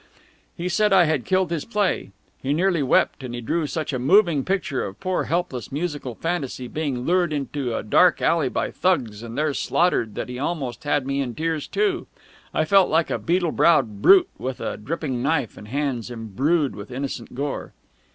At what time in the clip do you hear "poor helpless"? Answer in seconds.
4.99-5.71